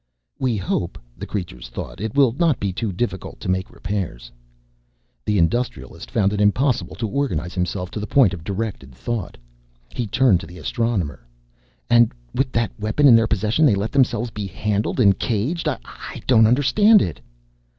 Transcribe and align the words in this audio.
"We 0.39 0.57
hope," 0.57 0.97
the 1.15 1.27
creatures 1.27 1.69
thought, 1.69 2.01
"it 2.01 2.15
will 2.15 2.31
not 2.31 2.59
be 2.59 2.73
too 2.73 2.91
difficult 2.91 3.39
to 3.39 3.47
make 3.49 3.69
repairs." 3.69 4.31
The 5.25 5.37
Industrialist 5.37 6.09
found 6.09 6.33
it 6.33 6.41
impossible 6.41 6.95
to 6.95 7.07
organize 7.07 7.53
himself 7.53 7.91
to 7.91 7.99
the 7.99 8.07
point 8.07 8.33
of 8.33 8.43
directed 8.43 8.95
thought. 8.95 9.37
He 9.93 10.07
turned 10.07 10.39
to 10.39 10.47
the 10.47 10.57
Astronomer. 10.57 11.27
"And 11.87 12.11
with 12.33 12.51
that 12.51 12.71
weapon 12.79 13.07
in 13.07 13.15
their 13.15 13.27
possession 13.27 13.63
they 13.63 13.75
let 13.75 13.91
themselves 13.91 14.31
be 14.31 14.47
handled 14.47 14.99
and 14.99 15.19
caged? 15.19 15.67
I 15.69 16.23
don't 16.25 16.47
understand 16.47 17.03
it." 17.03 17.19